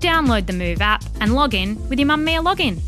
Download 0.00 0.46
the 0.46 0.52
Move 0.52 0.80
app 0.80 1.02
and 1.20 1.34
log 1.34 1.54
in 1.54 1.76
with 1.88 1.98
your 1.98 2.08
Mamamia 2.08 2.44
login. 2.44 2.80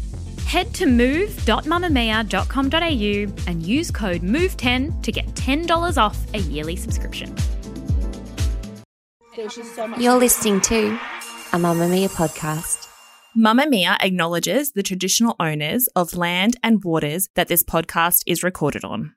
Head 0.45 0.73
to 0.75 0.87
move.mamamia.com.au 0.87 3.51
and 3.51 3.63
use 3.63 3.91
code 3.91 4.23
MOVE10 4.23 5.03
to 5.03 5.13
get 5.13 5.27
$10 5.35 5.97
off 5.97 6.19
a 6.35 6.39
yearly 6.39 6.77
subscription. 6.77 7.35
You're 9.99 10.19
listening 10.19 10.61
to 10.63 10.89
a 11.53 11.57
Mamamia 11.57 12.09
podcast. 12.11 12.89
Mamamia 13.37 13.97
acknowledges 14.01 14.73
the 14.73 14.83
traditional 14.83 15.37
owners 15.39 15.89
of 15.95 16.17
land 16.17 16.57
and 16.65 16.83
waters 16.83 17.29
that 17.37 17.47
this 17.47 17.63
podcast 17.63 18.25
is 18.27 18.43
recorded 18.43 18.85
on. 18.85 19.15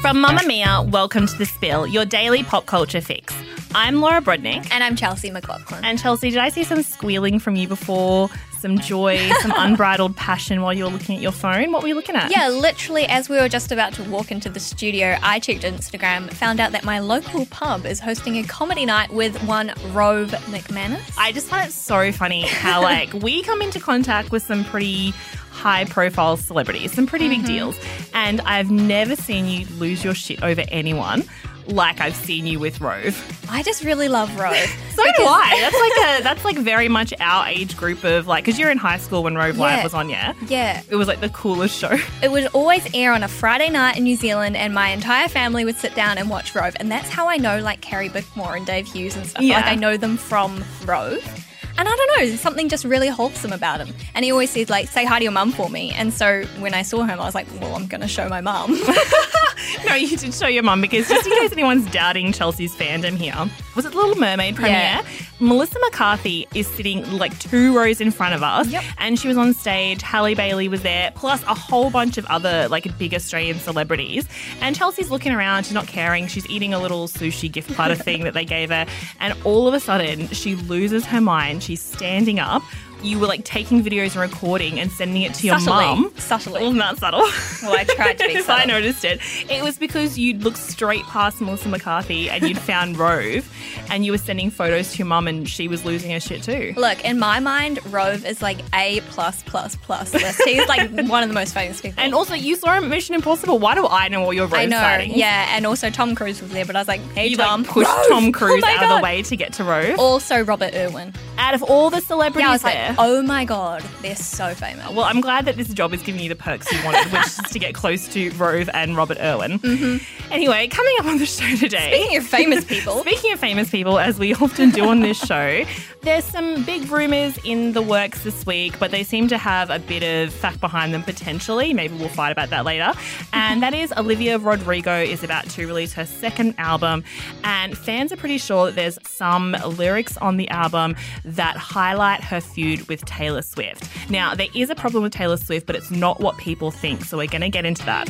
From 0.00 0.24
Mamamia, 0.24 0.90
welcome 0.90 1.26
to 1.26 1.36
The 1.36 1.44
Spill, 1.44 1.86
your 1.86 2.06
daily 2.06 2.42
pop 2.42 2.64
culture 2.64 3.02
fix. 3.02 3.34
I'm 3.74 4.00
Laura 4.00 4.22
Brodnik. 4.22 4.66
And 4.72 4.82
I'm 4.82 4.96
Chelsea 4.96 5.30
McLaughlin. 5.30 5.84
And 5.84 5.98
Chelsea, 5.98 6.30
did 6.30 6.38
I 6.38 6.48
see 6.48 6.64
some 6.64 6.82
squealing 6.82 7.38
from 7.38 7.54
you 7.54 7.68
before? 7.68 8.30
Some 8.58 8.78
joy, 8.78 9.30
some 9.40 9.52
unbridled 9.56 10.16
passion 10.16 10.62
while 10.62 10.72
you 10.72 10.84
were 10.84 10.90
looking 10.90 11.16
at 11.16 11.22
your 11.22 11.32
phone? 11.32 11.70
What 11.70 11.82
were 11.82 11.88
you 11.88 11.94
looking 11.94 12.16
at? 12.16 12.30
Yeah, 12.30 12.48
literally, 12.48 13.04
as 13.06 13.28
we 13.28 13.36
were 13.36 13.48
just 13.48 13.72
about 13.72 13.92
to 13.94 14.02
walk 14.04 14.32
into 14.32 14.48
the 14.48 14.58
studio, 14.58 15.18
I 15.22 15.38
checked 15.38 15.62
Instagram, 15.64 16.32
found 16.32 16.60
out 16.60 16.72
that 16.72 16.82
my 16.82 16.98
local 16.98 17.44
pub 17.46 17.84
is 17.84 18.00
hosting 18.00 18.38
a 18.38 18.42
comedy 18.44 18.86
night 18.86 19.12
with 19.12 19.40
one 19.44 19.72
Rove 19.92 20.30
McManus. 20.46 21.14
I 21.18 21.32
just 21.32 21.48
find 21.48 21.68
it 21.68 21.72
so 21.72 22.10
funny 22.10 22.46
how, 22.46 22.82
like, 22.82 23.12
we 23.22 23.42
come 23.42 23.60
into 23.60 23.78
contact 23.78 24.32
with 24.32 24.42
some 24.42 24.64
pretty 24.64 25.12
high 25.60 25.84
profile 25.84 26.36
celebrities, 26.36 26.92
some 26.92 27.06
pretty 27.06 27.28
big 27.28 27.38
mm-hmm. 27.38 27.46
deals. 27.46 27.78
And 28.14 28.40
I've 28.42 28.70
never 28.70 29.14
seen 29.14 29.46
you 29.46 29.66
lose 29.76 30.02
your 30.02 30.14
shit 30.14 30.42
over 30.42 30.62
anyone 30.68 31.24
like 31.66 32.00
I've 32.00 32.16
seen 32.16 32.46
you 32.46 32.58
with 32.58 32.80
Rove. 32.80 33.16
I 33.48 33.62
just 33.62 33.84
really 33.84 34.08
love 34.08 34.34
Rove. 34.38 34.56
So 34.90 35.04
do 35.16 35.22
I. 35.22 35.56
That's 35.60 35.80
like 35.80 36.20
a 36.20 36.22
that's 36.22 36.44
like 36.44 36.58
very 36.58 36.88
much 36.88 37.14
our 37.20 37.46
age 37.46 37.74
group 37.74 38.04
of 38.04 38.26
like 38.26 38.44
because 38.44 38.58
you're 38.58 38.70
in 38.70 38.76
high 38.76 38.98
school 38.98 39.22
when 39.22 39.34
Rove 39.34 39.56
Live 39.56 39.82
was 39.82 39.94
on, 39.94 40.10
yeah. 40.10 40.34
Yeah, 40.46 40.82
It 40.90 40.96
was 40.96 41.08
like 41.08 41.20
the 41.20 41.30
coolest 41.30 41.78
show. 41.78 41.96
it 42.22 42.30
would 42.30 42.48
always 42.48 42.86
air 42.92 43.14
on 43.14 43.22
a 43.22 43.28
Friday 43.28 43.70
night 43.70 43.96
in 43.96 44.04
New 44.04 44.16
Zealand, 44.16 44.56
and 44.56 44.74
my 44.74 44.90
entire 44.90 45.28
family 45.28 45.64
would 45.64 45.76
sit 45.76 45.94
down 45.94 46.18
and 46.18 46.28
watch 46.28 46.54
Rove. 46.54 46.76
And 46.80 46.92
that's 46.92 47.08
how 47.08 47.30
I 47.30 47.38
know 47.38 47.60
like 47.60 47.80
Carrie 47.80 48.10
Bickmore 48.10 48.58
and 48.58 48.66
Dave 48.66 48.86
Hughes 48.88 49.16
and 49.16 49.26
stuff. 49.26 49.42
Yeah. 49.42 49.56
Like 49.56 49.66
I 49.66 49.74
know 49.74 49.96
them 49.96 50.18
from 50.18 50.62
Rove. 50.84 51.39
And 51.80 51.88
I 51.88 51.96
don't 51.96 52.18
know, 52.18 52.36
something 52.36 52.68
just 52.68 52.84
really 52.84 53.08
wholesome 53.08 53.54
about 53.54 53.80
him. 53.80 53.94
And 54.14 54.22
he 54.22 54.30
always 54.30 54.50
says, 54.50 54.68
like, 54.68 54.86
say 54.88 55.06
hi 55.06 55.18
to 55.18 55.22
your 55.22 55.32
mum 55.32 55.50
for 55.50 55.70
me. 55.70 55.92
And 55.92 56.12
so 56.12 56.42
when 56.58 56.74
I 56.74 56.82
saw 56.82 57.04
him, 57.04 57.18
I 57.18 57.24
was 57.24 57.34
like, 57.34 57.46
well, 57.58 57.74
I'm 57.74 57.86
going 57.86 58.02
to 58.02 58.06
show 58.06 58.28
my 58.28 58.42
mum. 58.42 58.78
no, 59.86 59.94
you 59.94 60.16
did 60.16 60.32
show 60.34 60.46
your 60.46 60.62
mum 60.62 60.80
because 60.80 61.08
just 61.08 61.26
in 61.26 61.32
case 61.38 61.52
anyone's 61.52 61.90
doubting 61.90 62.32
Chelsea's 62.32 62.74
fandom 62.74 63.16
here, 63.16 63.34
was 63.76 63.84
it 63.86 63.92
the 63.92 63.98
Little 63.98 64.16
Mermaid 64.16 64.56
premiere? 64.56 64.72
Yeah. 64.74 65.04
Melissa 65.40 65.78
McCarthy 65.80 66.46
is 66.54 66.66
sitting 66.66 67.10
like 67.18 67.36
two 67.38 67.74
rows 67.76 68.00
in 68.00 68.10
front 68.10 68.34
of 68.34 68.42
us, 68.42 68.66
Yep. 68.68 68.84
and 68.98 69.18
she 69.18 69.26
was 69.28 69.36
on 69.38 69.54
stage. 69.54 70.02
Halle 70.02 70.34
Bailey 70.34 70.68
was 70.68 70.82
there, 70.82 71.12
plus 71.14 71.42
a 71.44 71.54
whole 71.54 71.90
bunch 71.90 72.18
of 72.18 72.26
other 72.26 72.68
like 72.68 72.96
big 72.98 73.14
Australian 73.14 73.58
celebrities. 73.58 74.26
And 74.60 74.76
Chelsea's 74.76 75.10
looking 75.10 75.32
around, 75.32 75.64
she's 75.64 75.72
not 75.74 75.86
caring. 75.86 76.26
She's 76.26 76.48
eating 76.50 76.74
a 76.74 76.78
little 76.78 77.08
sushi 77.08 77.50
gift 77.50 77.72
platter 77.72 77.94
thing 78.02 78.24
that 78.24 78.34
they 78.34 78.44
gave 78.44 78.70
her, 78.70 78.86
and 79.18 79.34
all 79.44 79.66
of 79.66 79.74
a 79.74 79.80
sudden 79.80 80.28
she 80.28 80.56
loses 80.56 81.04
her 81.06 81.20
mind. 81.20 81.62
She's 81.62 81.80
standing 81.82 82.38
up. 82.38 82.62
You 83.02 83.18
were 83.18 83.26
like 83.26 83.44
taking 83.44 83.82
videos 83.82 84.12
and 84.20 84.30
recording 84.30 84.78
and 84.78 84.90
sending 84.90 85.22
it 85.22 85.34
to 85.34 85.46
your 85.46 85.58
Subtly. 85.58 85.84
mum. 85.84 86.12
Subtly. 86.18 86.60
Well, 86.62 86.72
not 86.72 86.98
subtle. 86.98 87.20
Well, 87.62 87.72
I 87.78 87.84
tried 87.84 88.18
to 88.18 88.26
be 88.26 88.34
If 88.40 88.48
I 88.50 88.64
noticed 88.64 89.04
it. 89.04 89.20
It 89.50 89.62
was 89.62 89.78
because 89.78 90.18
you'd 90.18 90.42
looked 90.42 90.56
straight 90.58 91.02
past 91.04 91.40
Melissa 91.40 91.68
McCarthy 91.68 92.30
and 92.30 92.46
you'd 92.48 92.58
found 92.58 92.98
Rove 92.98 93.48
and 93.90 94.04
you 94.04 94.12
were 94.12 94.18
sending 94.18 94.50
photos 94.50 94.92
to 94.92 94.98
your 94.98 95.06
mum 95.06 95.28
and 95.28 95.48
she 95.48 95.68
was 95.68 95.84
losing 95.84 96.10
her 96.12 96.20
shit 96.20 96.42
too. 96.42 96.72
Look, 96.76 97.04
in 97.04 97.18
my 97.18 97.40
mind, 97.40 97.78
Rove 97.92 98.24
is 98.24 98.40
like 98.42 98.58
A 98.74 99.00
plus 99.08 99.42
plus 99.44 99.76
plus 99.76 100.12
list. 100.14 100.42
He's 100.44 100.66
like 100.68 100.90
one 101.08 101.22
of 101.22 101.28
the 101.28 101.34
most 101.34 101.52
famous 101.54 101.80
people. 101.80 102.02
And 102.02 102.14
also, 102.14 102.34
you 102.34 102.56
saw 102.56 102.74
him 102.76 102.88
Mission 102.88 103.14
Impossible. 103.14 103.58
Why 103.58 103.74
do 103.74 103.86
I 103.86 104.08
know 104.08 104.22
all 104.24 104.32
your 104.32 104.44
Rove 104.46 104.54
I 104.60 104.66
know, 104.66 104.78
sightings? 104.78 105.16
yeah, 105.16 105.54
and 105.56 105.66
also 105.66 105.90
Tom 105.90 106.14
Cruise 106.14 106.40
was 106.40 106.50
there, 106.52 106.64
but 106.64 106.76
I 106.76 106.80
was 106.80 106.88
like, 106.88 107.00
hey 107.14 107.26
You 107.28 107.36
Tom, 107.36 107.62
like 107.62 107.70
pushed 107.70 107.88
Rove! 107.90 108.06
Tom 108.08 108.32
Cruise 108.32 108.62
oh 108.64 108.68
out 108.68 108.82
of 108.84 108.98
the 108.98 109.02
way 109.02 109.22
to 109.22 109.36
get 109.36 109.52
to 109.54 109.64
Rove. 109.64 109.98
Also 109.98 110.42
Robert 110.44 110.74
Irwin. 110.74 111.12
out 111.38 111.54
of 111.54 111.62
all 111.62 111.90
the 111.90 112.00
celebrities 112.00 112.46
Yeah, 112.46 112.52
was 112.52 112.64
like, 112.64 112.89
there. 112.96 113.04
oh 113.06 113.22
my 113.22 113.44
god, 113.44 113.82
they're 114.02 114.16
so 114.16 114.54
famous. 114.54 114.88
Well, 114.90 115.04
I'm 115.04 115.20
glad 115.20 115.44
that 115.46 115.56
this 115.56 115.68
job 115.68 115.94
is 115.94 116.02
giving 116.02 116.20
you 116.20 116.28
the 116.28 116.36
perks 116.36 116.70
you 116.72 116.78
wanted, 116.84 117.12
which 117.12 117.26
is 117.26 117.36
to 117.50 117.58
get 117.58 117.74
close 117.74 118.08
to 118.08 118.30
Rove 118.32 118.68
and 118.74 118.96
Robert 118.96 119.18
Irwin. 119.20 119.58
Mm-hmm. 119.58 120.32
Anyway, 120.32 120.68
coming 120.68 120.94
up 121.00 121.06
on 121.06 121.18
the 121.18 121.26
show 121.26 121.56
today. 121.56 121.92
Speaking 121.92 122.16
of 122.16 122.26
famous 122.26 122.64
people, 122.64 123.00
Speaking 123.00 123.32
of 123.32 123.40
famous 123.40 123.70
people, 123.70 123.98
as 123.98 124.18
we 124.18 124.34
often 124.34 124.70
do 124.70 124.84
on 124.86 125.00
this 125.00 125.18
show, 125.18 125.64
there's 126.02 126.24
some 126.24 126.64
big 126.64 126.90
rumours 126.90 127.38
in 127.44 127.72
the 127.72 127.82
works 127.82 128.22
this 128.22 128.46
week, 128.46 128.78
but 128.78 128.90
they 128.90 129.02
seem 129.02 129.28
to 129.28 129.38
have 129.38 129.70
a 129.70 129.78
bit 129.78 130.02
of 130.02 130.32
fact 130.32 130.60
behind 130.60 130.94
them 130.94 131.02
potentially. 131.02 131.72
Maybe 131.74 131.94
we'll 131.96 132.08
fight 132.08 132.30
about 132.30 132.50
that 132.50 132.64
later. 132.64 132.92
And 133.32 133.62
that 133.62 133.74
is 133.74 133.92
Olivia 133.96 134.38
Rodrigo 134.38 135.00
is 135.00 135.22
about 135.24 135.48
to 135.50 135.66
release 135.66 135.92
her 135.94 136.06
second 136.06 136.54
album, 136.58 137.04
and 137.44 137.76
fans 137.76 138.12
are 138.12 138.16
pretty 138.16 138.38
sure 138.38 138.66
that 138.66 138.74
there's 138.76 138.98
some 139.02 139.52
lyrics 139.64 140.16
on 140.18 140.36
the 140.36 140.48
album 140.50 140.96
that 141.24 141.56
highlight 141.56 142.22
her 142.24 142.40
feud 142.40 142.79
with 142.88 143.04
Taylor 143.04 143.42
Swift. 143.42 143.88
Now, 144.10 144.34
there 144.34 144.48
is 144.54 144.70
a 144.70 144.74
problem 144.74 145.02
with 145.02 145.12
Taylor 145.12 145.36
Swift, 145.36 145.66
but 145.66 145.76
it's 145.76 145.90
not 145.90 146.20
what 146.20 146.36
people 146.38 146.70
think, 146.70 147.04
so 147.04 147.18
we're 147.18 147.26
going 147.26 147.40
to 147.42 147.48
get 147.48 147.64
into 147.64 147.84
that. 147.86 148.08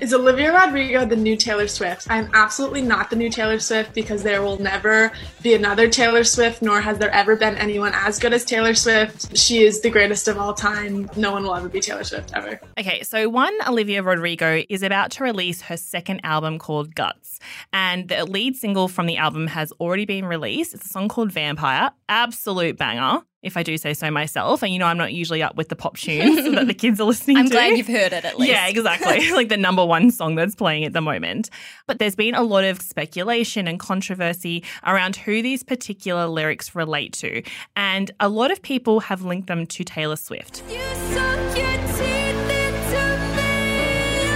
Is 0.00 0.14
Olivia 0.14 0.50
Rodrigo 0.50 1.04
the 1.04 1.14
new 1.14 1.36
Taylor 1.36 1.68
Swift? 1.68 2.06
I'm 2.08 2.30
absolutely 2.32 2.80
not 2.80 3.10
the 3.10 3.16
new 3.16 3.28
Taylor 3.28 3.58
Swift 3.58 3.92
because 3.92 4.22
there 4.22 4.40
will 4.40 4.58
never 4.58 5.12
be 5.42 5.52
another 5.52 5.90
Taylor 5.90 6.24
Swift, 6.24 6.62
nor 6.62 6.80
has 6.80 6.96
there 6.96 7.10
ever 7.10 7.36
been 7.36 7.54
anyone 7.56 7.92
as 7.94 8.18
good 8.18 8.32
as 8.32 8.42
Taylor 8.42 8.72
Swift. 8.72 9.36
She 9.36 9.62
is 9.62 9.82
the 9.82 9.90
greatest 9.90 10.26
of 10.26 10.38
all 10.38 10.54
time. 10.54 11.10
No 11.16 11.32
one 11.32 11.42
will 11.42 11.54
ever 11.54 11.68
be 11.68 11.80
Taylor 11.80 12.04
Swift 12.04 12.32
ever. 12.34 12.58
Okay, 12.78 13.02
so 13.02 13.28
one, 13.28 13.52
Olivia 13.68 14.02
Rodrigo 14.02 14.62
is 14.70 14.82
about 14.82 15.10
to 15.12 15.24
release 15.24 15.60
her 15.62 15.76
second 15.76 16.22
album 16.24 16.58
called 16.58 16.94
Guts. 16.94 17.38
And 17.74 18.08
the 18.08 18.24
lead 18.24 18.56
single 18.56 18.88
from 18.88 19.04
the 19.04 19.18
album 19.18 19.48
has 19.48 19.70
already 19.72 20.06
been 20.06 20.24
released. 20.24 20.72
It's 20.72 20.86
a 20.86 20.88
song 20.88 21.10
called 21.10 21.30
Vampire. 21.30 21.90
Absolute 22.08 22.78
banger, 22.78 23.20
if 23.42 23.56
I 23.56 23.62
do 23.62 23.76
say 23.78 23.94
so 23.94 24.10
myself. 24.10 24.62
And 24.62 24.72
you 24.72 24.78
know, 24.78 24.86
I'm 24.86 24.98
not 24.98 25.12
usually 25.12 25.42
up 25.42 25.56
with 25.56 25.68
the 25.68 25.76
pop 25.76 25.96
tunes 25.96 26.44
that 26.54 26.66
the 26.66 26.74
kids 26.74 27.00
are 27.00 27.04
listening 27.12 27.36
to. 27.36 27.40
I'm 27.40 27.46
to. 27.46 27.52
glad 27.52 27.78
you've 27.78 27.86
heard 27.86 28.12
it 28.12 28.24
at 28.24 28.38
least. 28.38 28.52
Yeah, 28.52 28.66
exactly. 28.68 29.30
like 29.32 29.48
the 29.48 29.56
number 29.56 29.84
one 29.84 30.10
song 30.10 30.34
that's 30.34 30.54
playing 30.54 30.84
at 30.84 30.92
the 30.92 31.00
moment. 31.00 31.50
But 31.86 31.98
there's 31.98 32.16
been 32.16 32.34
a 32.34 32.42
lot 32.42 32.64
of 32.64 32.82
speculation 32.82 33.66
and 33.66 33.78
controversy 33.80 34.64
around 34.84 35.16
who 35.16 35.42
these 35.42 35.62
particular 35.62 36.26
lyrics 36.26 36.74
relate 36.74 37.12
to. 37.14 37.42
And 37.76 38.10
a 38.20 38.28
lot 38.28 38.50
of 38.50 38.60
people 38.62 39.00
have 39.00 39.22
linked 39.22 39.48
them 39.48 39.66
to 39.66 39.84
Taylor 39.84 40.16
Swift. 40.16 40.62
You 40.68 40.80
sunk 41.14 41.56
your 41.56 41.76
teeth 41.96 42.50
into 42.50 43.02
me, 43.36 44.30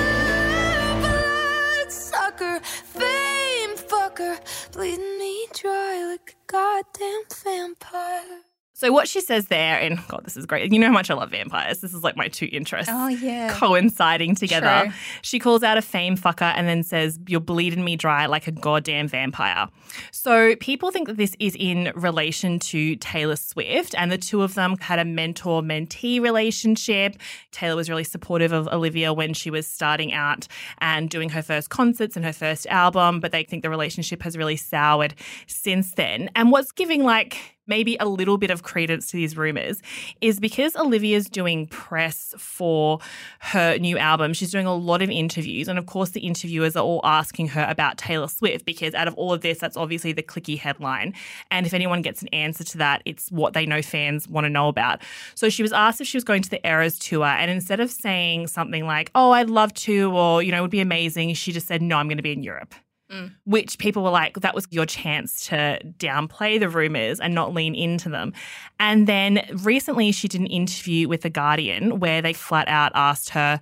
bloodsucker, 1.01 2.61
fame 2.61 3.77
fucker, 3.77 4.39
bleeding 4.73 5.19
me 5.19 5.47
dry 5.53 6.07
like 6.11 6.31
a 6.31 6.53
goddamn 6.53 7.23
vampire. 7.45 8.41
So 8.77 8.91
what 8.91 9.07
she 9.07 9.21
says 9.21 9.47
there, 9.47 9.79
and 9.79 10.01
God, 10.09 10.23
this 10.25 10.37
is 10.37 10.47
great. 10.47 10.73
You 10.73 10.81
know 10.81 10.89
how 10.89 10.93
much 10.93 11.09
I 11.09 11.15
love 11.15 11.31
vampires. 11.31 11.79
This 11.79 11.95
is 11.95 12.03
like 12.03 12.17
my 12.17 12.27
two 12.27 12.49
interests. 12.51 12.93
Oh, 12.93 13.07
yeah. 13.07 13.49
Coinciding 13.53 14.35
together. 14.35 14.83
True. 14.87 14.93
She 15.23 15.39
calls 15.39 15.63
out 15.63 15.79
a 15.79 15.83
fame 15.83 16.17
fucker 16.17 16.53
and 16.57 16.67
then 16.67 16.83
says, 16.83 17.17
You're 17.29 17.39
bleeding 17.39 17.85
me 17.85 17.95
dry 17.95 18.27
like 18.27 18.49
a 18.49 18.51
goddamn 18.51 19.07
vampire. 19.07 19.69
So 20.11 20.57
people 20.57 20.91
think 20.91 21.07
that 21.07 21.17
this 21.17 21.37
is 21.39 21.57
in 21.57 21.93
relation 21.95 22.59
to 22.59 22.97
Taylor 22.97 23.37
Swift, 23.37 23.95
and 23.97 24.11
the 24.11 24.19
two 24.19 24.43
of 24.43 24.55
them 24.55 24.77
had 24.79 24.99
a 24.99 25.05
mentor 25.05 25.63
mentee 25.63 26.21
relationship. 26.21 27.15
Taylor 27.53 27.77
was 27.77 27.89
really 27.89 28.03
supportive 28.03 28.51
of 28.51 28.67
Olivia 28.67 29.13
when 29.13 29.35
she 29.35 29.51
was 29.51 29.69
starting 29.69 30.13
out 30.13 30.49
and 30.79 31.09
doing 31.09 31.29
her 31.29 31.43
first 31.43 31.71
concerts 31.71 32.17
and 32.17 32.25
her 32.25 32.33
first 32.33 32.67
album, 32.67 33.21
but 33.21 33.31
they 33.31 33.45
think 33.45 33.63
the 33.63 33.71
relationship 33.71 34.21
has 34.23 34.37
really 34.37 34.57
soured 34.57 35.15
since 35.47 35.93
then. 35.93 36.29
And 36.35 36.51
what's 36.51 36.73
giving 36.73 37.05
like 37.05 37.54
maybe 37.67 37.97
a 38.01 38.07
little 38.07 38.39
bit 38.39 38.51
of 38.51 38.63
credence 38.63 39.07
to 39.09 39.17
these 39.17 39.37
rumors 39.37 39.81
is 40.21 40.41
because 40.41 40.77
Olivia's 40.77 41.29
doing 41.29 41.67
press 41.67 42.35
for 42.39 42.99
her 43.41 43.79
new 43.79 43.97
album. 43.99 44.33
She's 44.33 44.51
doing 44.51 44.67
a 44.67 44.75
lot 44.75 45.03
of 45.03 45.11
interviews. 45.11 45.69
And 45.69 45.79
of 45.79 45.87
course, 45.87 46.11
the 46.11 46.21
interviewers 46.21 46.77
are 46.77 46.85
all 46.85 47.01
asking 47.05 47.49
her 47.49 47.67
about 47.69 47.99
Taylor 47.99 48.29
Swift 48.29 48.65
because 48.65 48.95
out 48.95 49.09
of 49.09 49.15
all 49.15 49.33
of 49.33 49.41
this, 49.41 49.59
that's 49.59 49.77
obviously 49.77 50.13
the 50.13 50.23
clicky 50.23 50.59
headline. 50.59 51.15
And 51.51 51.67
if 51.67 51.75
anyone 51.75 52.03
gets 52.03 52.23
an 52.23 52.29
answer 52.29 52.65
to 52.65 52.79
that, 52.79 53.03
it's 53.05 53.31
what 53.31 53.55
they 53.55 53.67
know 53.67 53.83
fans 53.83 54.29
want 54.29 54.45
to 54.45 54.51
know 54.51 54.69
about. 54.69 55.03
So 55.35 55.49
she 55.49 55.63
was 55.63 55.73
asked 55.73 56.01
if 56.01 56.07
she 56.07 56.17
was 56.17 56.25
going 56.25 56.43
to 56.43 56.51
the 56.51 56.67
Eras 56.67 56.99
tour. 56.99 57.25
And 57.25 57.51
instead 57.51 57.81
of 57.81 57.91
saying 57.91 58.49
something 58.49 58.87
like, 58.87 59.11
oh, 59.15 59.31
I'd 59.33 59.51
love 59.51 59.73
to, 59.75 60.13
or, 60.13 60.43
you 60.43 60.53
know, 60.53 60.59
it 60.59 60.63
would 60.63 60.71
be 60.71 60.81
amazing, 60.81 61.35
she 61.35 61.53
just 61.53 61.67
said, 61.67 61.83
no, 61.83 61.97
I'm 61.97 62.09
going 62.09 62.19
to 62.19 62.23
be 62.23 62.33
in 62.33 62.43
Europe 62.43 62.75
Mm. 63.11 63.33
which 63.45 63.77
people 63.79 64.03
were 64.03 64.11
like, 64.11 64.41
that 64.41 64.55
was 64.55 64.67
your 64.71 64.87
chance 64.87 65.47
to 65.49 65.79
downplay 65.99 66.59
the 66.59 66.71
rumors 66.71 67.21
and 67.21 67.35
not 67.35 67.53
lean 67.53 67.75
into 67.75 68.09
them. 68.09 68.33
And 68.81 69.07
then 69.07 69.47
recently 69.63 70.11
she 70.11 70.27
did 70.27 70.41
an 70.41 70.47
interview 70.47 71.07
with 71.07 71.21
The 71.21 71.29
Guardian 71.29 72.01
where 72.01 72.23
they 72.23 72.33
flat 72.33 72.67
out 72.67 72.93
asked 72.95 73.29
her, 73.31 73.61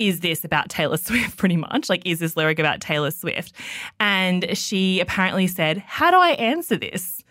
is 0.00 0.20
this 0.20 0.44
about 0.44 0.68
Taylor 0.68 0.96
Swift 0.98 1.36
pretty 1.36 1.56
much? 1.56 1.88
Like, 1.88 2.04
is 2.04 2.18
this 2.18 2.36
lyric 2.36 2.58
about 2.58 2.80
Taylor 2.80 3.10
Swift? 3.10 3.52
And 4.00 4.56
she 4.56 5.00
apparently 5.00 5.46
said, 5.46 5.78
How 5.78 6.10
do 6.10 6.16
I 6.16 6.30
answer 6.30 6.76
this? 6.76 7.22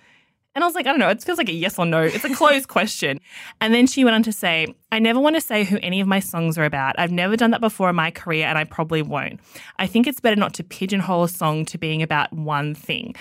And 0.54 0.64
I 0.64 0.68
was 0.68 0.76
like, 0.76 0.86
I 0.86 0.90
don't 0.90 1.00
know, 1.00 1.10
it 1.10 1.24
feels 1.24 1.38
like 1.38 1.50
a 1.50 1.54
yes 1.54 1.80
or 1.80 1.86
no. 1.86 2.02
It's 2.02 2.26
a 2.26 2.36
closed 2.36 2.68
question. 2.68 3.20
And 3.62 3.74
then 3.74 3.88
she 3.88 4.04
went 4.04 4.16
on 4.16 4.24
to 4.24 4.34
say, 4.34 4.76
I 4.92 5.00
never 5.00 5.20
want 5.20 5.36
to 5.36 5.42
say 5.42 5.64
who 5.64 5.78
any 5.82 6.02
of 6.02 6.08
my 6.08 6.20
songs 6.20 6.58
are 6.58 6.66
about. 6.66 6.96
I've 6.98 7.12
never 7.12 7.38
done 7.38 7.52
that 7.52 7.62
before 7.62 7.90
in 7.90 7.96
my 7.96 8.12
career 8.12 8.48
and 8.48 8.58
I 8.58 8.66
probably 8.66 9.02
won't. 9.02 9.40
I 9.80 9.88
think 9.88 10.08
it's 10.08 10.20
better 10.20 10.36
not 10.36 10.54
to 10.56 10.64
pigeonhole 10.64 11.24
a 11.24 11.30
song 11.30 11.66
to 11.66 11.78
being 11.78 12.02
about 12.04 12.34
one 12.34 12.76
thing. 12.76 13.16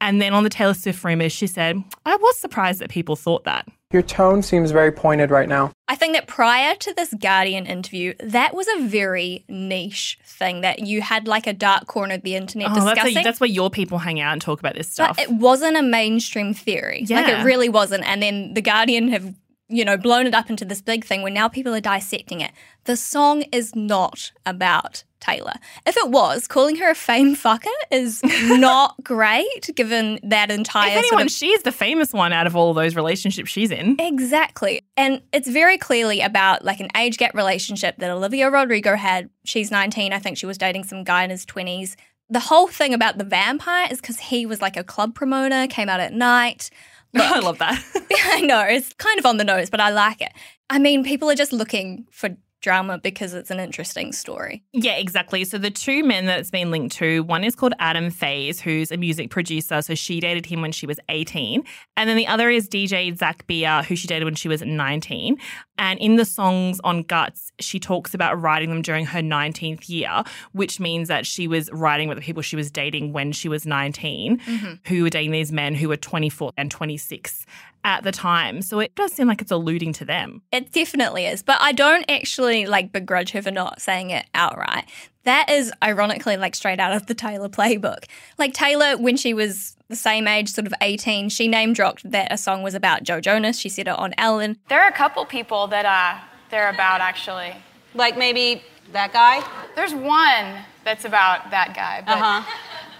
And 0.00 0.20
then 0.20 0.34
on 0.34 0.44
the 0.44 0.50
Taylor 0.50 0.74
Swift 0.74 1.02
rumors, 1.02 1.32
she 1.32 1.46
said, 1.46 1.82
I 2.04 2.16
was 2.16 2.38
surprised 2.38 2.80
that 2.80 2.90
people 2.90 3.16
thought 3.16 3.44
that. 3.44 3.66
Your 3.94 4.02
tone 4.02 4.42
seems 4.42 4.72
very 4.72 4.90
pointed 4.90 5.30
right 5.30 5.48
now. 5.48 5.70
I 5.86 5.94
think 5.94 6.14
that 6.14 6.26
prior 6.26 6.74
to 6.74 6.94
this 6.94 7.14
Guardian 7.14 7.64
interview, 7.64 8.14
that 8.18 8.52
was 8.52 8.66
a 8.76 8.80
very 8.82 9.44
niche 9.48 10.18
thing 10.26 10.62
that 10.62 10.80
you 10.80 11.00
had 11.00 11.28
like 11.28 11.46
a 11.46 11.52
dark 11.52 11.86
corner 11.86 12.14
of 12.14 12.22
the 12.22 12.34
internet 12.34 12.70
Oh, 12.70 12.74
that's, 12.74 12.94
discussing. 12.96 13.18
a, 13.18 13.22
that's 13.22 13.38
where 13.38 13.48
your 13.48 13.70
people 13.70 13.98
hang 13.98 14.18
out 14.20 14.32
and 14.32 14.42
talk 14.42 14.58
about 14.58 14.74
this 14.74 14.90
stuff. 14.90 15.16
But 15.16 15.26
it 15.26 15.30
wasn't 15.30 15.76
a 15.76 15.82
mainstream 15.82 16.54
theory. 16.54 17.04
Yeah. 17.06 17.20
Like 17.20 17.28
it 17.28 17.44
really 17.44 17.68
wasn't. 17.68 18.02
And 18.04 18.20
then 18.20 18.54
The 18.54 18.62
Guardian 18.62 19.06
have, 19.10 19.32
you 19.68 19.84
know, 19.84 19.96
blown 19.96 20.26
it 20.26 20.34
up 20.34 20.50
into 20.50 20.64
this 20.64 20.82
big 20.82 21.04
thing 21.04 21.22
where 21.22 21.32
now 21.32 21.48
people 21.48 21.74
are 21.74 21.80
dissecting 21.80 22.40
it. 22.40 22.52
The 22.84 22.96
song 22.96 23.42
is 23.52 23.74
not 23.74 24.32
about 24.44 25.04
Taylor. 25.20 25.54
If 25.86 25.96
it 25.96 26.10
was, 26.10 26.46
calling 26.46 26.76
her 26.76 26.90
a 26.90 26.94
fame 26.94 27.34
fucker 27.34 27.66
is 27.90 28.22
not 28.44 28.94
great 29.02 29.70
given 29.74 30.18
that 30.22 30.50
entire 30.50 30.88
if 30.88 30.94
sort 30.94 31.06
anyone, 31.06 31.26
of 31.26 31.32
she's 31.32 31.62
the 31.62 31.72
famous 31.72 32.12
one 32.12 32.32
out 32.32 32.46
of 32.46 32.54
all 32.54 32.74
those 32.74 32.94
relationships 32.94 33.50
she's 33.50 33.70
in. 33.70 33.96
Exactly. 33.98 34.82
And 34.96 35.22
it's 35.32 35.48
very 35.48 35.78
clearly 35.78 36.20
about 36.20 36.64
like 36.64 36.80
an 36.80 36.90
age 36.96 37.16
gap 37.16 37.34
relationship 37.34 37.96
that 37.98 38.10
Olivia 38.10 38.50
Rodrigo 38.50 38.96
had. 38.96 39.30
She's 39.44 39.70
19. 39.70 40.12
I 40.12 40.18
think 40.18 40.36
she 40.36 40.46
was 40.46 40.58
dating 40.58 40.84
some 40.84 41.04
guy 41.04 41.24
in 41.24 41.30
his 41.30 41.46
20s. 41.46 41.96
The 42.28 42.40
whole 42.40 42.68
thing 42.68 42.94
about 42.94 43.18
the 43.18 43.24
vampire 43.24 43.88
is 43.90 44.00
because 44.00 44.18
he 44.18 44.46
was 44.46 44.60
like 44.60 44.76
a 44.76 44.84
club 44.84 45.14
promoter, 45.14 45.66
came 45.68 45.88
out 45.88 46.00
at 46.00 46.12
night. 46.12 46.70
I 47.22 47.40
love 47.40 47.58
that. 47.58 47.82
I 48.26 48.40
know, 48.40 48.60
it's 48.60 48.92
kind 48.94 49.18
of 49.18 49.26
on 49.26 49.36
the 49.36 49.44
nose, 49.44 49.70
but 49.70 49.80
I 49.80 49.90
like 49.90 50.20
it. 50.20 50.32
I 50.70 50.78
mean, 50.78 51.04
people 51.04 51.30
are 51.30 51.34
just 51.34 51.52
looking 51.52 52.06
for 52.10 52.30
drama 52.64 52.98
because 52.98 53.34
it's 53.34 53.50
an 53.50 53.60
interesting 53.60 54.10
story. 54.10 54.64
Yeah, 54.72 54.96
exactly. 54.96 55.44
So 55.44 55.58
the 55.58 55.70
two 55.70 56.02
men 56.02 56.24
that 56.26 56.40
it's 56.40 56.50
been 56.50 56.70
linked 56.70 56.96
to, 56.96 57.22
one 57.24 57.44
is 57.44 57.54
called 57.54 57.74
Adam 57.78 58.10
Faze, 58.10 58.58
who's 58.58 58.90
a 58.90 58.96
music 58.96 59.28
producer. 59.28 59.82
So 59.82 59.94
she 59.94 60.18
dated 60.18 60.46
him 60.46 60.62
when 60.62 60.72
she 60.72 60.86
was 60.86 60.98
18. 61.10 61.62
And 61.98 62.08
then 62.08 62.16
the 62.16 62.26
other 62.26 62.48
is 62.48 62.66
DJ 62.66 63.16
Zack 63.16 63.46
Bia, 63.46 63.84
who 63.86 63.94
she 63.94 64.08
dated 64.08 64.24
when 64.24 64.34
she 64.34 64.48
was 64.48 64.62
19. 64.62 65.36
And 65.78 65.98
in 65.98 66.16
the 66.16 66.24
songs 66.24 66.80
on 66.84 67.02
Guts, 67.02 67.52
she 67.58 67.80
talks 67.80 68.14
about 68.14 68.40
writing 68.40 68.70
them 68.70 68.82
during 68.82 69.06
her 69.06 69.20
19th 69.20 69.88
year, 69.88 70.22
which 70.52 70.78
means 70.78 71.08
that 71.08 71.26
she 71.26 71.48
was 71.48 71.70
writing 71.72 72.08
with 72.08 72.16
the 72.18 72.22
people 72.22 72.42
she 72.42 72.56
was 72.56 72.70
dating 72.70 73.12
when 73.12 73.32
she 73.32 73.48
was 73.48 73.66
19, 73.66 74.38
mm-hmm. 74.38 74.74
who 74.86 75.02
were 75.02 75.10
dating 75.10 75.32
these 75.32 75.52
men 75.52 75.74
who 75.74 75.88
were 75.88 75.96
24 75.96 76.52
and 76.56 76.70
26 76.70 77.46
at 77.84 78.02
the 78.02 78.12
time. 78.12 78.62
So 78.62 78.80
it 78.80 78.94
does 78.94 79.12
seem 79.12 79.28
like 79.28 79.42
it's 79.42 79.50
alluding 79.50 79.92
to 79.94 80.04
them. 80.04 80.42
It 80.52 80.72
definitely 80.72 81.26
is, 81.26 81.42
but 81.42 81.58
I 81.60 81.72
don't 81.72 82.08
actually 82.10 82.66
like 82.66 82.92
begrudge 82.92 83.30
her 83.32 83.42
for 83.42 83.50
not 83.50 83.80
saying 83.80 84.10
it 84.10 84.26
outright. 84.34 84.84
That 85.24 85.50
is 85.50 85.72
ironically 85.82 86.36
like 86.36 86.54
straight 86.54 86.78
out 86.80 86.92
of 86.92 87.06
the 87.06 87.14
Taylor 87.14 87.48
playbook. 87.48 88.04
Like 88.38 88.52
Taylor, 88.54 88.96
when 88.96 89.16
she 89.16 89.34
was 89.34 89.76
the 89.88 89.96
same 89.96 90.26
age, 90.28 90.50
sort 90.50 90.66
of 90.66 90.74
18, 90.80 91.28
she 91.30 91.48
name 91.48 91.72
dropped 91.72 92.10
that 92.10 92.32
a 92.32 92.36
song 92.38 92.62
was 92.62 92.74
about 92.74 93.02
Joe 93.02 93.20
Jonas. 93.20 93.58
She 93.58 93.68
said 93.68 93.88
it 93.88 93.98
on 93.98 94.14
Ellen. 94.18 94.58
There 94.68 94.80
are 94.82 94.88
a 94.88 94.92
couple 94.92 95.24
people 95.24 95.66
that 95.68 95.84
uh, 95.86 96.20
they're 96.50 96.68
about 96.70 97.00
actually. 97.00 97.54
Like 97.94 98.16
maybe 98.18 98.62
that 98.92 99.12
guy? 99.12 99.42
There's 99.76 99.94
one 99.94 100.62
that's 100.84 101.04
about 101.04 101.50
that 101.50 101.74
guy, 101.74 102.02
but 102.06 102.18
Uh-huh. 102.18 102.42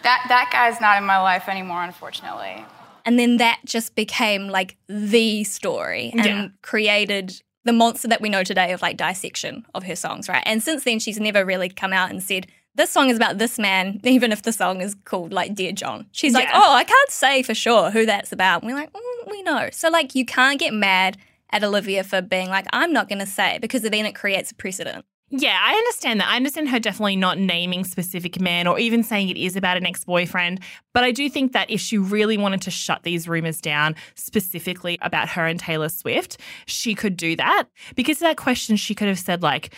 that 0.03 0.25
that 0.29 0.49
guy's 0.53 0.81
not 0.81 0.97
in 0.99 1.05
my 1.05 1.19
life 1.21 1.49
anymore, 1.49 1.83
unfortunately. 1.85 2.65
And 3.05 3.19
then 3.19 3.37
that 3.37 3.61
just 3.67 3.95
became 3.95 4.49
like 4.49 4.77
the 4.89 5.45
story 5.45 6.11
and 6.15 6.25
Yeah. 6.25 6.49
created 6.63 7.43
the 7.65 7.73
monster 7.73 8.09
that 8.09 8.21
we 8.21 8.29
know 8.29 8.45
today 8.45 8.73
of 8.73 8.83
like 8.83 8.97
dissection 8.97 9.65
of 9.75 9.85
her 9.85 9.97
songs, 9.97 10.29
right? 10.29 10.43
And 10.47 10.63
since 10.63 10.85
then, 10.85 10.99
she's 10.99 11.19
never 11.19 11.45
really 11.45 11.69
come 11.69 11.93
out 11.93 12.11
and 12.11 12.23
said, 12.23 12.47
this 12.77 12.91
song 12.91 13.09
is 13.09 13.17
about 13.17 13.39
this 13.39 13.59
man, 13.59 14.01
even 14.05 14.33
if 14.33 14.43
the 14.43 14.53
song 14.53 14.81
is 14.81 14.97
called 15.05 15.33
like 15.33 15.55
Dear 15.55 15.73
John. 15.73 16.07
She's 16.13 16.35
like, 16.35 16.49
oh, 16.53 16.75
I 16.75 16.85
can't 16.85 17.11
say 17.11 17.43
for 17.43 17.55
sure 17.55 17.91
who 17.91 18.07
that's 18.07 18.33
about. 18.33 18.63
And 18.63 18.71
we're 18.71 18.79
like, 18.79 18.93
mm, 18.93 19.31
we 19.31 19.43
know. 19.43 19.69
So, 19.73 19.89
like, 19.91 20.15
you 20.15 20.25
can't 20.25 20.59
get 20.59 20.75
mad 20.75 21.17
at 21.51 21.63
Olivia 21.63 22.03
for 22.03 22.21
being 22.21 22.49
like, 22.49 22.67
I'm 22.73 22.93
not 22.93 23.09
going 23.09 23.21
to 23.21 23.27
say 23.27 23.59
because 23.61 23.83
then 23.83 23.95
it 23.95 24.15
creates 24.15 24.51
a 24.51 24.55
precedent. 24.55 25.05
Yeah, 25.37 25.59
I 25.61 25.75
understand 25.75 26.21
that. 26.21 26.29
I 26.29 26.37
understand 26.37 26.69
her 26.69 26.79
definitely 26.79 27.17
not 27.17 27.39
naming 27.39 27.83
specific 27.83 28.41
men 28.41 28.69
or 28.69 28.79
even 28.79 29.03
saying 29.03 29.31
it 29.31 29.37
is 29.37 29.57
about 29.57 29.77
an 29.77 29.85
ex 29.85 30.05
boyfriend. 30.05 30.61
But 30.93 31.03
I 31.03 31.11
do 31.11 31.29
think 31.29 31.53
that 31.55 31.69
if 31.69 31.81
she 31.81 31.99
really 31.99 32.37
wanted 32.37 32.63
to 32.63 32.71
shut 32.71 33.03
these 33.03 33.27
rumors 33.27 33.61
down 33.61 33.97
specifically 34.15 34.97
about 35.03 35.29
her 35.31 35.45
and 35.45 35.59
Taylor 35.59 35.89
Swift, 35.89 36.39
she 36.67 36.95
could 36.95 37.17
do 37.17 37.35
that. 37.35 37.65
Because 37.97 38.19
to 38.19 38.25
that 38.25 38.37
question, 38.37 38.77
she 38.77 38.95
could 38.95 39.09
have 39.09 39.19
said, 39.19 39.43
like, 39.43 39.75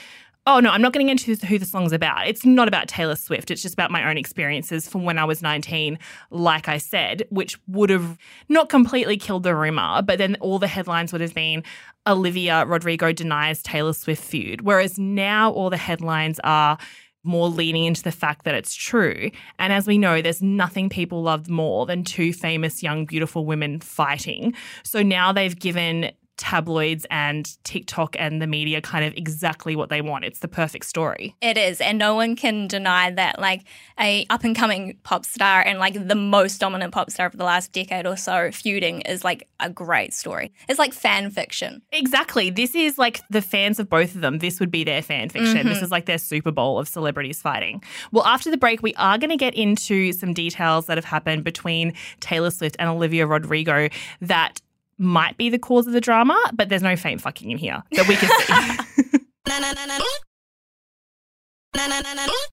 Oh, 0.48 0.60
no, 0.60 0.70
I'm 0.70 0.80
not 0.80 0.92
getting 0.92 1.08
into 1.08 1.34
who 1.34 1.58
the 1.58 1.66
song's 1.66 1.92
about. 1.92 2.28
It's 2.28 2.44
not 2.44 2.68
about 2.68 2.86
Taylor 2.86 3.16
Swift. 3.16 3.50
It's 3.50 3.62
just 3.62 3.74
about 3.74 3.90
my 3.90 4.08
own 4.08 4.16
experiences 4.16 4.88
from 4.88 5.02
when 5.02 5.18
I 5.18 5.24
was 5.24 5.42
19, 5.42 5.98
like 6.30 6.68
I 6.68 6.78
said, 6.78 7.26
which 7.30 7.58
would 7.66 7.90
have 7.90 8.16
not 8.48 8.68
completely 8.68 9.16
killed 9.16 9.42
the 9.42 9.56
rumor, 9.56 10.02
but 10.02 10.18
then 10.18 10.36
all 10.36 10.60
the 10.60 10.68
headlines 10.68 11.12
would 11.12 11.20
have 11.20 11.34
been 11.34 11.64
Olivia 12.06 12.64
Rodrigo 12.64 13.12
denies 13.12 13.60
Taylor 13.60 13.92
Swift 13.92 14.22
feud. 14.22 14.60
Whereas 14.60 15.00
now 15.00 15.50
all 15.50 15.68
the 15.68 15.76
headlines 15.76 16.38
are 16.44 16.78
more 17.24 17.48
leaning 17.48 17.84
into 17.84 18.04
the 18.04 18.12
fact 18.12 18.44
that 18.44 18.54
it's 18.54 18.72
true. 18.72 19.32
And 19.58 19.72
as 19.72 19.88
we 19.88 19.98
know, 19.98 20.22
there's 20.22 20.42
nothing 20.42 20.88
people 20.88 21.22
loved 21.22 21.50
more 21.50 21.84
than 21.84 22.04
two 22.04 22.32
famous 22.32 22.84
young, 22.84 23.04
beautiful 23.04 23.44
women 23.44 23.80
fighting. 23.80 24.54
So 24.84 25.02
now 25.02 25.32
they've 25.32 25.58
given 25.58 26.12
tabloids 26.36 27.06
and 27.10 27.56
TikTok 27.64 28.16
and 28.18 28.42
the 28.42 28.46
media 28.46 28.80
kind 28.80 29.04
of 29.04 29.14
exactly 29.16 29.74
what 29.76 29.88
they 29.88 30.00
want. 30.00 30.24
It's 30.24 30.40
the 30.40 30.48
perfect 30.48 30.86
story. 30.86 31.34
It 31.40 31.56
is, 31.56 31.80
and 31.80 31.98
no 31.98 32.14
one 32.14 32.36
can 32.36 32.66
deny 32.66 33.10
that. 33.10 33.38
Like 33.38 33.64
a 33.98 34.26
up 34.30 34.44
and 34.44 34.54
coming 34.54 34.98
pop 35.02 35.24
star 35.24 35.62
and 35.62 35.78
like 35.78 36.08
the 36.08 36.14
most 36.14 36.58
dominant 36.58 36.92
pop 36.92 37.10
star 37.10 37.26
of 37.26 37.36
the 37.36 37.44
last 37.44 37.72
decade 37.72 38.06
or 38.06 38.16
so 38.16 38.50
feuding 38.50 39.00
is 39.02 39.24
like 39.24 39.48
a 39.60 39.70
great 39.70 40.12
story. 40.12 40.52
It's 40.68 40.78
like 40.78 40.92
fan 40.92 41.30
fiction. 41.30 41.82
Exactly. 41.92 42.50
This 42.50 42.74
is 42.74 42.98
like 42.98 43.20
the 43.30 43.42
fans 43.42 43.78
of 43.78 43.88
both 43.88 44.14
of 44.14 44.20
them. 44.20 44.38
This 44.38 44.60
would 44.60 44.70
be 44.70 44.84
their 44.84 45.02
fan 45.02 45.28
fiction. 45.28 45.66
This 45.66 45.76
mm-hmm. 45.76 45.84
is 45.84 45.90
like 45.90 46.06
their 46.06 46.18
Super 46.18 46.52
Bowl 46.52 46.78
of 46.78 46.88
celebrities 46.88 47.40
fighting. 47.40 47.82
Well, 48.12 48.24
after 48.24 48.50
the 48.50 48.56
break, 48.56 48.82
we 48.82 48.94
are 48.94 49.18
going 49.18 49.30
to 49.30 49.36
get 49.36 49.54
into 49.54 50.12
some 50.12 50.34
details 50.34 50.86
that 50.86 50.98
have 50.98 51.04
happened 51.04 51.44
between 51.44 51.94
Taylor 52.20 52.50
Swift 52.50 52.76
and 52.78 52.88
Olivia 52.88 53.26
Rodrigo 53.26 53.88
that 54.20 54.60
might 54.98 55.36
be 55.36 55.50
the 55.50 55.58
cause 55.58 55.86
of 55.86 55.92
the 55.92 56.00
drama, 56.00 56.38
but 56.52 56.68
there's 56.68 56.82
no 56.82 56.96
fame 56.96 57.18
fucking 57.18 57.50
in 57.50 57.58
here 57.58 57.82
that 57.92 58.08
we 58.08 58.16
can 58.16 58.28
see. 58.28 59.18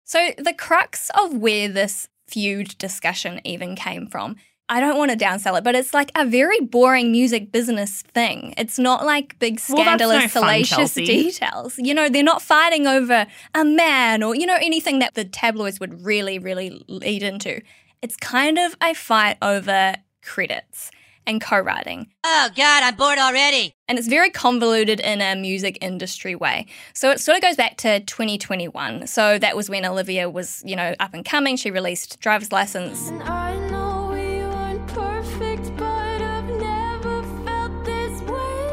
So 0.06 0.30
the 0.38 0.54
crux 0.54 1.10
of 1.16 1.34
where 1.38 1.68
this 1.68 2.08
feud 2.28 2.78
discussion 2.78 3.42
even 3.44 3.76
came 3.76 4.08
from. 4.08 4.36
I 4.70 4.80
don't 4.80 4.98
want 4.98 5.12
to 5.12 5.18
downsell 5.18 5.58
it, 5.58 5.64
but 5.64 5.76
it's 5.76 5.94
like 5.94 6.12
a 6.16 6.26
very 6.26 6.60
boring 6.62 7.12
music 7.12 7.52
business 7.52 8.02
thing. 8.02 8.54
It's 8.58 8.80
not 8.80 9.06
like 9.06 9.38
big 9.40 9.60
Well, 9.70 9.78
no 9.80 9.84
scandalous, 9.84 10.32
fun, 10.32 10.44
salacious 10.44 10.94
details. 10.94 11.78
You 11.78 11.94
know, 11.94 12.10
they're 12.10 12.24
not 12.24 12.42
fighting 12.42 12.88
over 12.88 13.28
a 13.54 13.66
man 13.66 14.24
or, 14.24 14.36
you 14.36 14.46
know, 14.46 14.58
anything 14.62 15.00
that 15.00 15.16
the 15.16 15.26
tabloids 15.26 15.80
would 15.80 16.06
really, 16.06 16.40
really 16.40 16.84
lead 16.88 17.24
into. 17.24 17.62
It's 18.02 18.16
kind 18.16 18.58
of 18.58 18.76
a 18.82 18.94
fight 18.94 19.38
over 19.42 19.96
credits 20.22 20.92
and 21.26 21.42
co 21.42 21.60
writing. 21.60 22.08
Oh, 22.24 22.50
God, 22.56 22.84
I'm 22.84 22.96
bored 22.96 23.18
already. 23.18 23.74
And 23.88 23.98
it's 23.98 24.08
very 24.08 24.30
convoluted 24.30 25.00
in 25.00 25.22
a 25.22 25.36
music 25.36 25.78
industry 25.82 26.36
way. 26.36 26.68
So 26.94 27.12
it 27.12 27.20
sort 27.20 27.38
of 27.38 27.44
goes 27.44 27.56
back 27.56 27.78
to 27.78 28.00
2021. 28.02 29.08
So 29.08 29.38
that 29.40 29.56
was 29.56 29.70
when 29.70 29.86
Olivia 29.86 30.30
was, 30.30 30.62
you 30.66 30.76
know, 30.76 30.96
up 31.00 31.14
and 31.14 31.26
coming. 31.26 31.56
She 31.58 31.72
released 31.72 32.20
Driver's 32.20 32.52
License. 32.52 33.10
And 33.10 33.24
I 33.24 33.58
know 33.70 34.10
we 34.12 34.46
weren't 34.46 34.88
perfect, 34.88 35.76
but 35.78 36.22
I've 36.22 36.48
never 36.48 36.94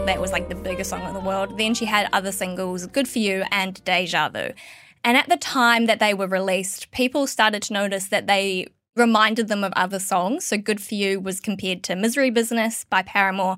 that 0.07 0.21
was 0.21 0.33
like 0.33 0.49
the 0.49 0.57
biggest 0.57 0.90
song 0.90 1.07
in 1.07 1.14
the 1.14 1.21
world. 1.21 1.57
Then 1.57 1.73
she 1.73 1.85
had 1.85 2.09
other 2.12 2.33
singles, 2.33 2.85
Good 2.87 3.07
For 3.07 3.21
You 3.21 3.45
and 3.52 3.83
Deja 3.85 4.28
Vu. 4.28 4.50
And 5.04 5.16
at 5.16 5.28
the 5.28 5.37
time 5.37 5.87
that 5.87 6.00
they 6.00 6.14
were 6.14 6.26
released, 6.26 6.90
people 6.90 7.28
started 7.28 7.62
to 7.64 7.73
notice 7.73 8.09
that 8.09 8.26
they 8.26 8.66
reminded 8.97 9.49
them 9.49 9.65
of 9.65 9.73
other 9.77 9.99
songs. 9.99 10.45
So 10.45 10.57
Good 10.59 10.81
For 10.83 10.95
You 10.95 11.21
was 11.21 11.41
compared 11.41 11.83
to 11.85 11.97
Misery 11.97 12.31
Business 12.31 12.85
by 12.91 13.03
Paramore. 13.03 13.57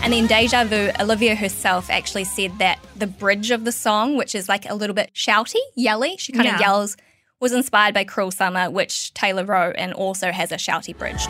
And 0.00 0.12
then 0.12 0.26
Deja 0.26 0.64
Vu, 0.64 0.90
Olivia 1.00 1.34
herself 1.34 1.90
actually 1.90 2.24
said 2.24 2.58
that 2.58 2.78
the 2.96 3.06
bridge 3.06 3.50
of 3.50 3.64
the 3.64 3.72
song, 3.72 4.16
which 4.16 4.34
is 4.34 4.48
like 4.48 4.68
a 4.68 4.74
little 4.74 4.94
bit 4.94 5.10
shouty, 5.14 5.56
yelly, 5.76 6.16
she 6.16 6.32
kind 6.32 6.46
Yeah. 6.46 6.54
of 6.54 6.60
yells, 6.60 6.96
was 7.40 7.52
inspired 7.52 7.94
by 7.94 8.04
Cruel 8.04 8.30
Summer, 8.30 8.70
which 8.70 9.12
Taylor 9.14 9.44
wrote 9.44 9.74
and 9.76 9.92
also 9.92 10.32
has 10.32 10.50
a 10.50 10.56
shouty 10.56 10.96
bridge. 10.96 11.26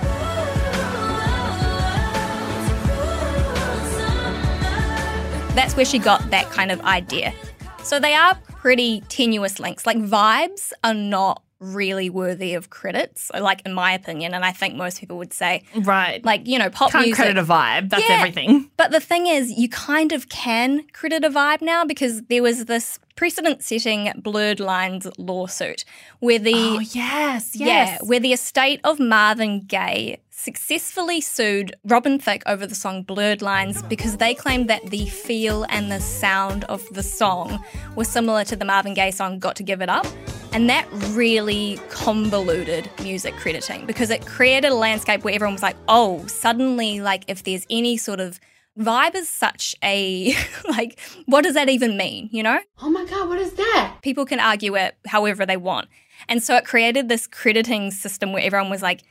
That's 5.55 5.75
where 5.75 5.85
she 5.85 5.99
got 5.99 6.31
that 6.31 6.49
kind 6.51 6.71
of 6.71 6.81
idea. 6.83 7.35
So 7.83 7.99
they 7.99 8.15
are 8.15 8.39
pretty 8.59 9.01
tenuous 9.09 9.59
links. 9.59 9.87
Like 9.87 9.99
vibes 9.99 10.73
are 10.85 10.95
not 10.95 11.43
really 11.61 12.09
worthy 12.09 12.55
of 12.55 12.71
credits, 12.71 13.31
like 13.35 13.63
in 13.67 13.73
my 13.75 13.93
opinion, 13.93 14.33
and 14.33 14.45
I 14.45 14.53
think 14.53 14.77
most 14.77 15.01
people 15.01 15.19
would 15.19 15.33
say. 15.33 15.65
Right. 15.75 16.25
Like, 16.25 16.47
you 16.47 16.57
know, 16.57 16.71
pop 16.71 16.93
Can't 16.93 17.07
music. 17.07 17.17
credit 17.25 17.39
a 17.39 17.43
vibe. 17.45 17.91
That's 17.91 18.09
Yeah. 18.09 18.17
everything. 18.19 18.71
But 18.77 18.93
the 18.93 19.01
thing 19.01 19.27
is, 19.27 19.51
you 19.51 19.69
kind 19.69 20.13
of 20.13 20.29
can 20.29 20.85
credit 20.93 21.25
a 21.25 21.31
vibe 21.31 21.61
now 21.63 21.85
because 21.85 22.23
there 22.29 22.45
was 22.45 22.67
this 22.67 23.01
precedent 23.17 23.65
setting 23.65 24.13
blurred 24.23 24.61
lines 24.61 25.09
lawsuit 25.19 25.85
where 26.21 26.39
the 26.39 26.55
Oh, 26.55 26.79
yes, 26.79 27.57
yeah, 27.57 27.99
where 28.03 28.21
the 28.21 28.33
estate 28.33 28.81
of 28.85 29.01
Marvin 29.01 29.65
Gaye 29.67 30.19
successfully 30.39 31.21
sued 31.21 31.75
Robin 31.85 32.17
Thicke 32.17 32.45
over 32.47 32.65
the 32.65 32.75
song 32.75 33.03
Blurred 33.03 33.43
Lines 33.43 33.83
because 33.83 34.19
they 34.19 34.35
claimed 34.35 34.71
that 34.71 34.87
the 34.87 35.07
feel 35.07 35.67
and 35.69 35.91
the 35.91 36.01
sound 36.01 36.63
of 36.65 36.87
the 36.95 37.03
song 37.03 37.63
were 37.97 38.05
similar 38.05 38.45
to 38.45 38.55
the 38.55 38.65
Marvin 38.65 38.95
Gaye 38.95 39.11
song 39.11 39.41
Got 39.41 39.57
to 39.57 39.65
Give 39.65 39.83
It 39.83 39.89
Up. 39.89 40.07
And 40.53 40.71
that 40.71 40.87
really 41.09 41.81
convoluted 41.91 42.89
music 43.03 43.35
crediting 43.35 43.85
because 43.85 44.11
it 44.11 44.25
created 44.27 44.71
a 44.71 44.77
landscape 44.77 45.25
where 45.25 45.35
everyone 45.35 45.55
was 45.55 45.63
like, 45.63 45.77
oh, 45.89 46.25
suddenly, 46.27 47.01
like, 47.01 47.25
if 47.27 47.43
there's 47.43 47.67
any 47.69 47.97
sort 47.97 48.21
of 48.21 48.39
vibe 48.79 49.17
is 49.17 49.29
such 49.29 49.75
a, 49.83 50.35
like, 50.69 51.01
what 51.27 51.43
does 51.43 51.55
that 51.55 51.69
even 51.69 51.97
mean, 51.97 52.29
you 52.31 52.45
know? 52.45 52.61
Oh 52.81 52.91
my 52.91 53.05
god, 53.07 53.29
what 53.29 53.41
is 53.41 53.55
that? 53.55 53.97
people 54.03 54.25
can 54.25 54.39
argue 54.39 54.77
it 54.77 54.97
however 55.07 55.45
they 55.45 55.57
want. 55.57 55.89
And 56.29 56.43
so 56.43 56.57
it 56.57 56.65
created 56.65 57.09
this 57.09 57.27
crediting 57.27 57.91
system 57.91 58.33
where 58.33 58.43
everyone 58.43 58.71
was 58.71 58.83
like 58.83 59.03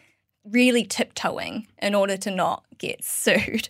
really 0.51 0.83
tiptoeing 0.83 1.67
in 1.81 1.95
order 1.95 2.17
to 2.17 2.31
not 2.31 2.63
get 2.77 3.03
sued. 3.03 3.69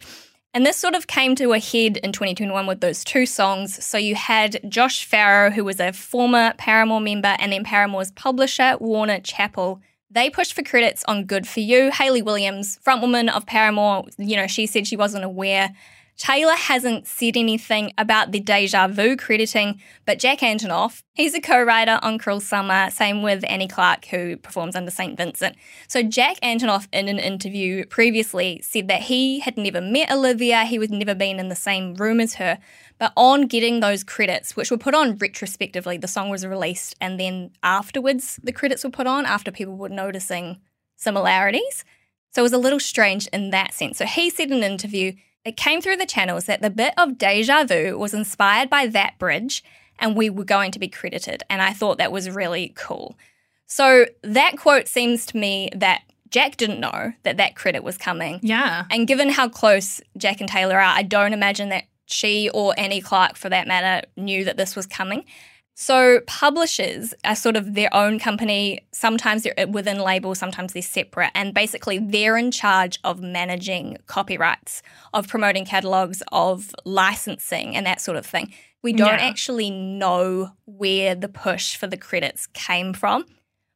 And 0.53 0.65
this 0.65 0.77
sort 0.77 0.95
of 0.95 1.05
came 1.05 1.35
to 1.35 1.53
a 1.53 1.59
head 1.59 1.97
in 1.97 2.11
2021 2.11 2.65
with 2.65 2.79
those 2.79 3.03
two 3.03 3.25
songs. 3.25 3.83
So 3.85 3.97
you 3.97 4.15
had 4.15 4.59
Josh 4.67 5.07
Farro, 5.07 5.53
who 5.53 5.63
was 5.63 5.79
a 5.79 5.93
former 5.93 6.53
Paramore 6.57 7.01
member, 7.01 7.35
and 7.39 7.51
then 7.51 7.63
Paramore's 7.63 8.11
publisher, 8.11 8.75
Warner 8.79 9.19
Chappell. 9.19 9.81
They 10.09 10.29
pushed 10.29 10.53
for 10.53 10.63
credits 10.63 11.03
on 11.07 11.25
Good 11.25 11.47
For 11.47 11.59
You. 11.59 11.91
Hayley 11.91 12.21
Williams, 12.21 12.79
frontwoman 12.83 13.29
of 13.29 13.45
Paramore, 13.45 14.05
you 14.17 14.35
know, 14.35 14.47
she 14.47 14.65
said 14.65 14.87
she 14.87 14.97
wasn't 14.97 15.25
aware. 15.25 15.75
Taylor 16.17 16.55
hasn't 16.55 17.05
said 17.05 17.37
anything 17.37 17.93
about 17.95 18.31
the 18.31 18.39
deja 18.39 18.87
vu 18.87 19.15
crediting, 19.15 19.79
but 20.03 20.17
Jack 20.17 20.39
Antonoff, 20.39 21.03
he's 21.13 21.35
a 21.35 21.41
co 21.41 21.61
writer 21.61 21.99
on 22.01 22.17
Cruel 22.17 22.39
Summer, 22.39 22.89
same 22.89 23.21
with 23.21 23.45
Annie 23.47 23.67
Clark, 23.67 24.05
who 24.05 24.35
performs 24.35 24.75
under 24.75 24.89
St. 24.89 25.15
Vincent. 25.15 25.55
So, 25.87 26.01
Jack 26.01 26.39
Antonoff, 26.41 26.87
in 26.91 27.07
an 27.07 27.19
interview 27.19 27.85
previously, 27.85 28.59
said 28.63 28.87
that 28.87 29.03
he 29.03 29.41
had 29.41 29.57
never 29.57 29.79
met 29.79 30.11
Olivia, 30.11 30.65
he 30.65 30.79
was 30.79 30.89
never 30.89 31.13
been 31.13 31.39
in 31.39 31.49
the 31.49 31.55
same 31.55 31.93
room 31.93 32.19
as 32.19 32.35
her. 32.35 32.57
But 32.97 33.13
on 33.15 33.45
getting 33.45 33.79
those 33.79 34.03
credits, 34.03 34.55
which 34.55 34.71
were 34.71 34.77
put 34.77 34.95
on 34.95 35.17
retrospectively, 35.17 35.97
the 35.97 36.07
song 36.07 36.29
was 36.29 36.47
released, 36.47 36.95
and 36.99 37.19
then 37.19 37.51
afterwards, 37.61 38.39
the 38.43 38.51
credits 38.51 38.83
were 38.83 38.89
put 38.89 39.05
on 39.05 39.27
after 39.27 39.51
people 39.51 39.77
were 39.77 39.89
noticing 39.89 40.61
similarities. 40.95 41.85
So 42.31 42.41
it 42.41 42.43
was 42.43 42.53
a 42.53 42.57
little 42.57 42.79
strange 42.79 43.27
in 43.27 43.51
that 43.51 43.75
sense. 43.75 43.99
So 43.99 44.05
he 44.05 44.31
said 44.31 44.49
in 44.49 44.57
an 44.57 44.71
interview, 44.71 45.13
it 45.47 45.57
came 45.57 45.81
through 45.81 45.97
the 45.97 46.05
channels 46.05 46.45
that 46.45 46.61
the 46.61 46.69
bit 46.69 46.93
of 46.97 47.17
deja 47.17 47.63
vu 47.63 47.97
was 47.97 48.13
inspired 48.13 48.69
by 48.69 48.87
that 48.87 49.17
bridge 49.17 49.63
and 49.99 50.15
we 50.15 50.29
were 50.29 50.43
going 50.43 50.71
to 50.71 50.79
be 50.79 50.87
credited. 50.87 51.43
And 51.49 51.61
I 51.61 51.73
thought 51.73 51.97
that 51.97 52.11
was 52.11 52.29
really 52.29 52.73
cool. 52.75 53.17
So 53.65 54.05
that 54.23 54.57
quote 54.57 54.87
seems 54.87 55.25
to 55.27 55.37
me 55.37 55.69
that 55.75 56.01
Jack 56.29 56.57
didn't 56.57 56.79
know 56.79 57.13
that 57.23 57.37
that 57.37 57.55
credit 57.55 57.83
was 57.83 57.97
coming. 57.97 58.39
Yeah. 58.41 58.85
And 58.91 59.07
given 59.07 59.29
how 59.29 59.49
close 59.49 60.01
Jack 60.17 60.41
and 60.41 60.49
Taylor 60.49 60.75
are, 60.75 60.81
I 60.95 61.03
don't 61.03 61.33
imagine 61.33 61.69
that 61.69 61.85
she 62.05 62.49
or 62.49 62.73
Annie 62.77 63.01
Clark, 63.01 63.35
for 63.35 63.49
that 63.49 63.67
matter, 63.67 64.07
knew 64.15 64.45
that 64.45 64.57
this 64.57 64.75
was 64.75 64.85
coming. 64.85 65.25
So 65.79 66.21
publishers 66.25 67.13
are 67.23 67.35
sort 67.35 67.55
of 67.55 67.75
their 67.75 67.93
own 67.93 68.17
company. 68.17 68.79
Sometimes 68.93 69.43
they're 69.43 69.53
uh, 69.59 69.67
within 69.67 69.99
labels, 69.99 70.39
sometimes 70.39 70.73
they're 70.73 70.81
separate. 70.81 71.29
And 71.35 71.53
basically, 71.53 71.99
they're 71.99 72.35
in 72.35 72.49
charge 72.49 72.97
of 73.03 73.21
managing 73.21 73.97
copyrights, 74.07 74.81
of 75.13 75.27
promoting 75.27 75.65
catalogs, 75.65 76.23
of 76.31 76.73
licensing, 76.83 77.75
and 77.75 77.85
that 77.85 78.01
sort 78.01 78.17
of 78.17 78.25
thing. 78.25 78.51
We 78.81 78.91
don't 78.91 79.19
Yeah. 79.19 79.27
actually 79.27 79.69
know 79.69 80.49
where 80.65 81.13
the 81.13 81.29
push 81.29 81.75
for 81.75 81.85
the 81.85 81.97
credits 81.97 82.47
came 82.47 82.91
from. 82.93 83.25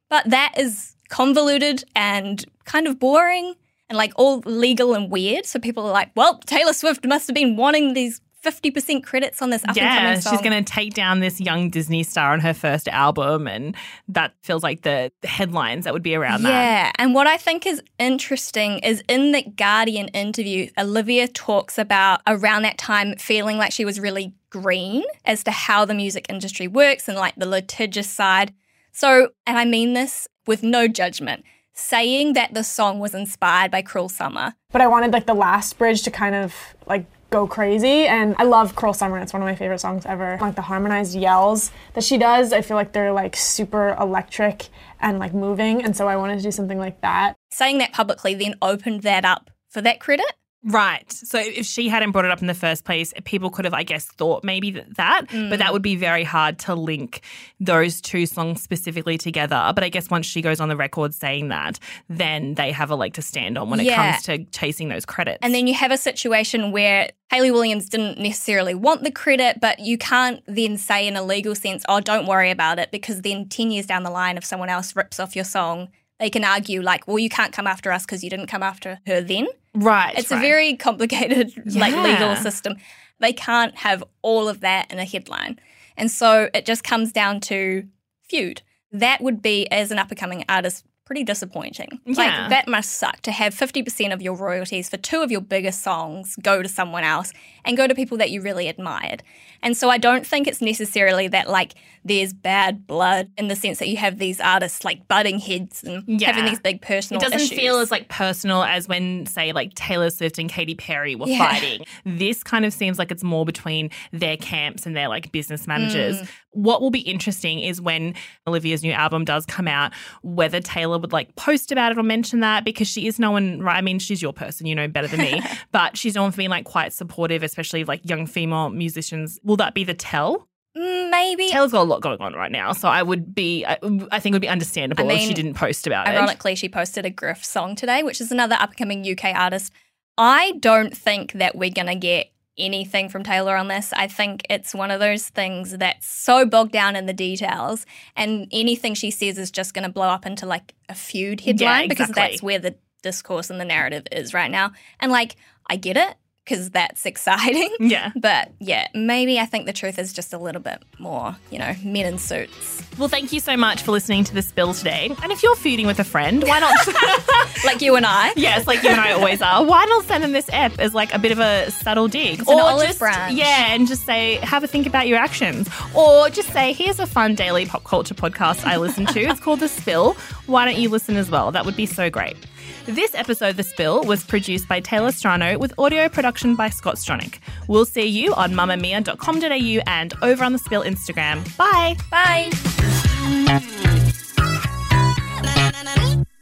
But 0.10 0.27
that 0.27 0.55
is 0.58 0.96
convoluted 1.10 1.84
and 1.96 2.43
kind 2.65 2.88
of 2.88 2.98
boring 3.00 3.53
and 3.89 3.98
like 3.98 4.13
all 4.15 4.39
legal 4.39 4.96
and 4.96 5.12
weird. 5.12 5.46
So 5.46 5.60
people 5.60 5.86
are 5.86 5.91
like, 5.93 6.10
well, 6.15 6.39
Taylor 6.48 6.74
Swift 6.74 7.05
must 7.05 7.27
have 7.27 7.36
been 7.36 7.58
wanting 7.58 7.93
these 7.93 8.22
50% 8.43 9.03
credits 9.03 9.41
on 9.41 9.50
this 9.51 9.63
up 9.63 9.69
and 9.69 9.77
Yeah, 9.77 10.19
she's 10.19 10.41
going 10.41 10.63
to 10.63 10.74
take 10.74 10.93
down 10.93 11.19
this 11.19 11.39
young 11.39 11.69
Disney 11.69 12.03
star 12.03 12.33
on 12.33 12.39
her 12.39 12.53
first 12.53 12.88
album, 12.88 13.48
and 13.48 13.75
that 14.07 14.33
feels 14.41 14.63
like 14.63 14.81
the 14.81 15.12
headlines 15.24 15.86
that 15.86 15.93
would 15.93 16.03
be 16.03 16.15
around 16.15 16.43
that. 16.43 16.50
Yeah, 16.50 16.91
and 16.95 17.13
what 17.13 17.27
I 17.27 17.38
think 17.38 17.65
is 17.65 17.81
interesting 18.00 18.79
is 18.79 19.03
in 19.07 19.31
the 19.31 19.43
Guardian 19.43 20.07
interview, 20.10 20.69
Olivia 20.77 21.27
talks 21.27 21.77
about 21.77 22.21
around 22.25 22.63
that 22.63 22.77
time 22.77 23.15
feeling 23.17 23.57
like 23.57 23.71
she 23.71 23.86
was 23.86 24.00
really 24.00 24.33
green 24.50 25.03
as 25.25 25.43
to 25.43 25.51
how 25.51 25.86
the 25.86 25.93
music 25.93 26.25
industry 26.29 26.67
works 26.67 27.07
and 27.07 27.17
like 27.17 27.36
the 27.36 27.48
litigious 27.48 28.10
side. 28.10 28.53
So, 28.91 29.29
and 29.48 29.57
I 29.57 29.65
mean 29.65 29.93
this 29.93 30.27
with 30.48 30.63
no 30.63 30.88
judgment, 30.88 31.45
saying 31.74 32.33
that 32.33 32.53
the 32.53 32.63
song 32.63 33.00
was 33.00 33.13
inspired 33.13 33.71
by 33.71 33.81
Cruel 33.81 34.10
Summer. 34.10 34.55
But 34.71 34.81
I 34.81 34.88
wanted 34.88 35.13
like 35.13 35.25
the 35.25 35.33
last 35.33 35.77
bridge 35.77 36.01
to 36.03 36.12
kind 36.12 36.36
of 36.36 36.53
like 36.88 37.05
go 37.31 37.47
crazy 37.47 38.05
and 38.07 38.35
I 38.38 38.43
love 38.43 38.75
Cruel 38.75 38.93
Summer. 38.93 39.17
It's 39.17 39.31
one 39.31 39.41
of 39.41 39.45
my 39.45 39.55
favorite 39.55 39.79
songs 39.79 40.05
ever. 40.05 40.38
Like 40.41 40.55
the 40.55 40.61
harmonized 40.61 41.15
yells 41.15 41.71
that 41.93 42.03
she 42.03 42.17
does, 42.17 42.51
I 42.51 42.61
feel 42.61 42.75
like 42.75 42.91
they're 42.91 43.13
like 43.13 43.38
super 43.38 43.95
electric 44.00 44.67
and 45.00 45.17
like 45.17 45.33
moving 45.33 45.81
and 45.81 45.95
so 45.95 46.09
I 46.09 46.17
wanted 46.17 46.38
to 46.38 46.43
do 46.43 46.51
something 46.51 46.77
like 46.77 47.00
that. 47.01 47.38
Saying 47.50 47.77
that 47.77 47.93
publicly 47.93 48.33
then 48.33 48.55
opened 48.61 49.03
that 49.03 49.23
up 49.23 49.50
for 49.69 49.81
that 49.81 50.01
credit. 50.01 50.25
Right. 50.63 51.12
So 51.12 51.39
if 51.39 51.65
she 51.65 51.89
hadn't 51.89 52.12
brought 52.12 52.25
it 52.25 52.30
up 52.32 52.39
in 52.41 52.46
the 52.48 52.53
first 52.53 52.86
place, 52.86 53.13
people 53.25 53.50
could 53.50 53.65
have, 53.65 53.74
I 53.74 53.82
guess, 53.82 54.06
thought 54.06 54.44
maybe 54.44 54.70
that, 54.72 54.96
that 54.98 55.22
but 55.27 55.36
Mm. 55.36 55.58
that 55.58 55.74
would 55.74 55.82
be 55.82 55.96
very 55.96 56.24
hard 56.24 56.60
to 56.60 56.75
link 56.75 57.22
those 57.60 58.00
two 58.00 58.27
songs 58.27 58.62
specifically 58.62 59.18
together. 59.18 59.72
But 59.74 59.84
I 59.84 59.89
guess 59.89 60.10
once 60.12 60.27
she 60.27 60.41
goes 60.41 60.60
on 60.60 60.70
the 60.70 60.75
record 60.75 61.15
saying 61.15 61.48
that, 61.48 61.80
then 62.10 62.53
they 62.56 62.72
have 62.72 62.91
a 62.91 62.96
leg 62.96 63.13
to 63.15 63.24
stand 63.24 63.58
on 63.58 63.72
when 63.72 63.80
it 63.80 63.91
comes 63.91 64.22
to 64.24 64.44
chasing 64.51 64.89
those 64.89 65.06
credits. 65.06 65.39
And 65.41 65.53
then 65.56 65.65
you 65.65 65.74
have 65.74 65.91
a 65.91 65.98
situation 65.98 66.72
where 66.72 67.10
Hayley 67.32 67.50
Williams 67.50 67.89
didn't 67.89 68.20
necessarily 68.20 68.75
want 68.75 69.03
the 69.03 69.12
credit, 69.12 69.60
but 69.62 69.80
you 69.80 69.98
can't 69.98 70.44
then 70.48 70.77
say 70.77 71.08
in 71.08 71.15
a 71.15 71.24
legal 71.24 71.56
sense, 71.56 71.84
oh, 71.89 72.01
don't 72.01 72.27
worry 72.27 72.51
about 72.51 72.77
it, 72.77 72.91
because 72.91 73.22
then 73.22 73.48
10 73.50 73.72
years 73.72 73.88
down 73.88 74.03
the 74.03 74.12
line, 74.12 74.38
if 74.38 74.46
someone 74.46 74.70
else 74.70 74.96
rips 74.96 75.20
off 75.20 75.36
your 75.36 75.46
song, 75.46 75.88
they 76.21 76.29
can 76.29 76.45
argue, 76.45 76.81
like, 76.81 77.05
well, 77.07 77.19
you 77.19 77.27
can't 77.29 77.51
come 77.51 77.67
after 77.67 77.91
us 77.91 78.05
because 78.05 78.23
you 78.23 78.29
didn't 78.29 78.47
come 78.47 78.63
after 78.63 78.99
her 79.07 79.19
then. 79.21 79.47
right. 79.75 80.17
It's 80.17 80.31
right. 80.31 80.37
a 80.37 80.41
very 80.41 80.75
complicated, 80.77 81.51
like, 81.75 81.93
Yeah. 81.93 82.03
legal 82.03 82.35
system. 82.37 82.75
They 83.19 83.33
can't 83.33 83.75
have 83.79 84.03
all 84.21 84.47
of 84.47 84.61
that 84.61 84.91
in 84.91 84.99
a 84.99 85.05
headline. 85.05 85.59
And 85.97 86.09
so 86.09 86.49
it 86.53 86.65
just 86.65 86.83
comes 86.83 87.11
down 87.11 87.39
to 87.41 87.87
feud. 88.29 88.61
That 88.91 89.21
would 89.21 89.41
be, 89.41 89.69
as 89.71 89.91
an 89.91 89.99
up 89.99 90.09
and 90.11 90.19
coming 90.19 90.45
artist, 90.47 90.85
pretty 91.12 91.25
disappointing. 91.25 92.00
Yeah. 92.06 92.15
Like, 92.15 92.50
that 92.51 92.70
must 92.70 92.94
suck 92.94 93.20
to 93.24 93.34
have 93.34 93.53
50% 93.53 94.13
of 94.13 94.22
your 94.22 94.34
royalties 94.34 94.88
for 94.88 94.96
two 94.96 95.22
of 95.22 95.30
your 95.30 95.41
biggest 95.41 95.82
songs 95.82 96.38
go 96.41 96.62
to 96.62 96.70
someone 96.70 97.03
else 97.03 97.34
and 97.65 97.75
go 97.75 97.86
to 97.86 97.94
people 97.94 98.18
that 98.20 98.32
you 98.32 98.41
really 98.41 98.70
admired. 98.70 99.24
And 99.62 99.75
so 99.75 99.89
I 99.89 99.98
don't 99.98 100.25
think 100.25 100.48
it's 100.48 100.62
necessarily 100.62 101.27
that, 101.27 101.50
like, 101.50 101.74
there's 102.06 102.32
bad 102.32 102.88
blood 102.88 103.30
in 103.38 103.50
the 103.50 103.56
sense 103.58 103.77
that 103.80 103.89
you 103.89 103.98
have 103.98 104.20
these 104.20 104.39
artists, 104.39 104.86
like, 104.86 105.06
butting 105.10 105.38
heads 105.39 105.84
and 105.84 106.22
having 106.22 106.46
these 106.46 106.62
big 106.62 106.82
personal 106.82 107.22
It 107.22 107.25
doesn't 107.25 107.41
issues. 107.41 107.60
feel 107.60 107.77
as 107.80 107.91
like 107.91 108.08
personal 108.08 108.63
as 108.63 108.88
when, 108.88 109.25
say, 109.25 109.51
like 109.51 109.74
Taylor 109.75 110.10
Swift 110.10 110.39
and 110.39 110.50
Katy 110.50 110.75
Perry 110.75 111.15
were 111.15 111.27
Yeah. 111.27 111.39
fighting. 111.50 111.86
This 112.06 112.41
kind 112.41 112.63
of 112.63 112.72
seems 112.72 112.98
like 112.98 113.12
it's 113.12 113.24
more 113.24 113.46
between 113.46 113.89
their 114.13 114.38
camps 114.38 114.86
and 114.86 114.96
their 114.96 115.10
like 115.10 115.32
business 115.34 115.68
managers. 115.68 116.22
Mm. 116.22 116.30
What 116.53 116.82
will 116.82 116.89
be 116.89 117.00
interesting 117.01 117.60
is 117.60 117.80
when 117.80 118.15
Olivia's 118.48 118.82
new 118.82 118.91
album 118.94 119.24
does 119.24 119.46
come 119.46 119.68
out, 119.68 119.94
whether 120.24 120.60
Taylor 120.60 120.98
would 121.01 121.12
like 121.12 121.36
post 121.36 121.72
about 121.72 121.91
it 121.91 121.98
or 121.98 122.03
mention 122.03 122.39
that 122.39 122.63
because 122.63 122.88
she 122.88 123.08
is 123.08 123.20
known, 123.20 123.62
right? 123.62 123.77
I 123.77 123.81
mean, 123.81 124.00
she's 124.00 124.22
your 124.22 124.34
person, 124.34 124.65
you 124.65 124.75
know 124.75 124.88
better 124.88 125.08
than 125.08 125.20
me, 125.20 125.41
but 125.72 125.98
she's 125.98 126.15
known 126.15 126.31
for 126.31 126.38
being 126.38 126.50
like 126.50 126.65
quite 126.65 126.93
supportive, 126.93 127.43
especially 127.43 127.84
like 127.84 128.01
young 128.03 128.25
female 128.25 128.70
musicians. 128.70 129.39
Will 129.43 129.58
that 129.58 129.74
be 129.74 129.84
the 129.84 129.93
tell? 129.93 130.48
Maybe. 130.74 131.50
Taylor's 131.50 131.74
got 131.74 131.81
a 131.81 131.84
lot 131.84 132.01
going 132.01 132.22
on 132.22 132.34
right 132.34 132.51
now, 132.51 132.72
so 132.72 132.88
I 132.88 133.03
would 133.03 133.36
be, 133.36 133.65
I, 133.65 133.77
I 134.12 134.20
think 134.20 134.34
it 134.34 134.36
would 134.36 134.41
be 134.41 134.48
understandable 134.48 135.10
I 135.10 135.15
if 135.15 135.22
she 135.22 135.34
didn't 135.34 135.55
post 135.55 135.86
about 135.86 136.08
it. 136.08 136.12
Ironically, 136.12 136.55
she 136.55 136.70
posted 136.70 137.05
a 137.05 137.10
Griff 137.10 137.43
song 137.43 137.75
today, 137.75 138.03
which 138.03 138.22
is 138.22 138.31
another 138.31 138.55
upcoming 138.58 139.05
UK 139.05 139.36
artist. 139.36 139.74
I 140.17 140.53
don't 140.60 140.96
think 140.96 141.34
that 141.34 141.55
we're 141.55 141.72
going 141.72 141.88
to 141.88 141.96
get 141.96 142.31
anything 142.62 143.10
from 143.10 143.24
Taylor 143.24 143.56
on 143.56 143.68
this. 143.68 143.91
I 143.94 144.08
think 144.08 144.46
it's 144.50 144.74
one 144.74 144.91
of 144.91 145.00
those 145.00 145.30
things 145.30 145.77
that's 145.77 146.08
so 146.08 146.46
bogged 146.46 146.72
down 146.72 146.96
in 146.96 147.06
the 147.06 147.13
details, 147.13 147.86
and 148.15 148.48
anything 148.51 148.94
she 148.94 149.12
says 149.12 149.38
is 149.38 149.51
just 149.51 149.74
going 149.74 149.84
to 149.84 149.91
blow 149.91 150.08
up 150.08 150.25
into 150.25 150.46
like 150.46 150.74
a 150.88 150.96
feud 150.96 151.41
headline 151.41 151.89
because 151.89 152.10
exactly. 152.10 152.34
that's 152.34 152.44
where 152.44 152.60
the 152.60 152.75
discourse 153.01 153.50
and 153.50 153.60
the 153.60 153.65
narrative 153.65 154.03
is 154.12 154.34
right 154.34 154.51
now. 154.51 154.72
And 155.00 155.12
like, 155.12 155.36
I 155.68 155.75
get 155.75 155.98
it 155.98 156.15
because 156.45 156.69
that's 156.69 157.05
exciting. 157.05 157.69
Yeah. 157.81 158.12
But 158.15 158.51
yeah, 158.60 158.88
maybe 158.93 159.39
I 159.39 159.45
think 159.45 159.65
the 159.65 159.74
truth 159.74 160.00
is 160.00 160.13
just 160.13 160.33
a 160.33 160.38
little 160.38 160.62
bit 160.62 160.81
more, 160.98 161.36
you 161.50 161.60
know, 161.60 161.74
men 161.83 162.05
in 162.05 162.17
suits. 162.19 162.81
Well, 162.98 163.10
thank 163.10 163.33
you 163.33 163.39
so 163.39 163.57
much 163.57 163.81
for 163.81 163.91
listening 163.91 164.24
to 164.25 164.33
the 164.33 164.41
spill 164.41 164.74
today. 164.74 165.13
And 165.24 165.31
if 165.31 165.43
you're 165.43 165.55
feuding 165.55 165.88
with 165.88 166.00
a 166.00 166.03
friend, 166.03 166.43
why 166.43 166.60
not? 166.60 166.74
Like 167.65 167.81
you 167.81 167.95
and 167.95 168.05
I. 168.05 168.33
yes, 168.36 168.65
like 168.65 168.81
you 168.81 168.89
and 168.89 169.00
I 169.00 169.12
always 169.12 169.41
are. 169.41 169.63
Why 169.71 169.86
not 169.86 170.05
send 170.05 170.24
them 170.24 170.31
this 170.31 170.50
app 170.50 170.79
as 170.79 170.95
like 170.95 171.13
a 171.13 171.19
bit 171.19 171.31
of 171.31 171.39
a 171.39 171.69
subtle 171.69 172.07
dig, 172.07 172.39
an 172.39 172.45
olive 172.60 172.88
just, 172.88 173.00
branch. 173.00 173.36
Yeah, 173.36 173.74
and 173.74 173.88
just 173.88 174.03
say, 174.03 174.36
have 174.38 174.63
a 174.63 174.67
think 174.67 174.88
about 174.88 175.07
your 175.07 175.19
actions, 175.19 175.69
or 175.93 176.29
just 176.29 176.50
say, 176.51 176.74
here's 176.74 177.00
a 177.00 177.05
fun 177.05 177.36
daily 177.36 177.65
pop 177.67 177.83
culture 177.83 178.15
podcast 178.15 178.65
I 178.65 178.77
listen 178.77 179.05
to. 179.07 179.19
It's 179.19 179.39
called 179.39 179.60
The 179.60 179.67
Spill. 179.67 180.13
Why 180.48 180.65
don't 180.65 180.77
you 180.77 180.89
listen 180.89 181.17
as 181.17 181.29
well? 181.29 181.51
That 181.51 181.65
would 181.65 181.75
be 181.75 181.86
so 181.86 182.10
great. 182.10 182.38
This 182.85 183.13
episode, 183.15 183.49
of 183.51 183.57
The 183.57 183.63
Spill, 183.63 184.03
was 184.03 184.23
produced 184.23 184.67
by 184.67 184.81
Taylah 184.81 185.11
Strano 185.11 185.57
with 185.57 185.73
audio 185.77 186.09
production 186.09 186.55
by 186.55 186.69
Scott 186.69 186.95
Stronach. 186.95 187.39
We'll 187.67 187.85
see 187.85 188.05
you 188.05 188.33
on 188.33 188.53
mamamia.com.au 188.53 189.81
and 189.87 190.13
over 190.21 190.43
on 190.43 190.53
The 190.53 190.59
Spill 190.59 190.83
Instagram. 190.83 191.45
Bye. 191.57 191.95
Bye. 192.09 192.49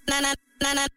na 0.09 0.19
na 0.21 0.74
na 0.74 0.88